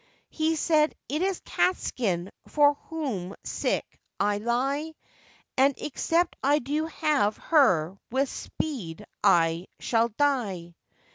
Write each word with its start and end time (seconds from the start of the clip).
He 0.31 0.55
said, 0.55 0.95
'It 1.09 1.21
is 1.21 1.41
Catskin 1.41 2.31
for 2.47 2.73
whom 2.89 3.35
sick 3.43 3.99
I 4.19 4.39
lie, 4.39 4.95
And 5.57 5.75
except 5.77 6.37
I 6.41 6.57
do 6.57 6.87
have 6.87 7.37
her 7.37 7.99
with 8.09 8.27
speed 8.27 9.05
I 9.23 9.67
shall 9.79 10.09
die. 10.09 10.73